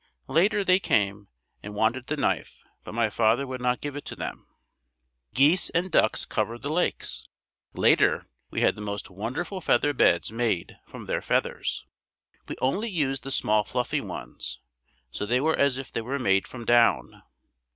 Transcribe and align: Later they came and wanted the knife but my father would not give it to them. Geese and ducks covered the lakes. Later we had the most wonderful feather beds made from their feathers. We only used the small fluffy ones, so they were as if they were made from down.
Later 0.27 0.63
they 0.63 0.79
came 0.79 1.27
and 1.61 1.75
wanted 1.75 2.07
the 2.07 2.17
knife 2.17 2.63
but 2.83 2.95
my 2.95 3.07
father 3.11 3.45
would 3.45 3.61
not 3.61 3.81
give 3.81 3.95
it 3.95 4.03
to 4.05 4.15
them. 4.15 4.47
Geese 5.35 5.69
and 5.75 5.91
ducks 5.91 6.25
covered 6.25 6.63
the 6.63 6.71
lakes. 6.73 7.27
Later 7.75 8.25
we 8.49 8.61
had 8.61 8.73
the 8.75 8.81
most 8.81 9.11
wonderful 9.11 9.61
feather 9.61 9.93
beds 9.93 10.31
made 10.31 10.79
from 10.87 11.05
their 11.05 11.21
feathers. 11.21 11.85
We 12.47 12.55
only 12.63 12.89
used 12.89 13.21
the 13.21 13.29
small 13.29 13.63
fluffy 13.63 14.01
ones, 14.01 14.59
so 15.11 15.27
they 15.27 15.39
were 15.39 15.55
as 15.55 15.77
if 15.77 15.91
they 15.91 16.01
were 16.01 16.17
made 16.17 16.47
from 16.47 16.65
down. 16.65 17.21